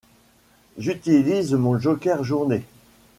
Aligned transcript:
J’utilise 0.79 1.53
mon 1.53 1.77
joker-journée. 1.77 2.63